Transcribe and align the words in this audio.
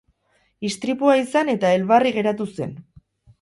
Istripua 0.69 1.17
izan 1.19 1.51
eta 1.53 1.73
elbarri 1.81 2.15
geratu 2.17 2.49
zen. 2.59 2.75